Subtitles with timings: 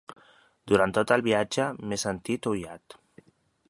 [0.71, 3.01] Durant tot el viatge m'he sentit oiat.